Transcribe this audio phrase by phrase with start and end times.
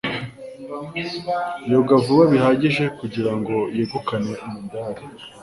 [1.71, 5.03] Yoga vuba bihagije kugirango yegukane umudari.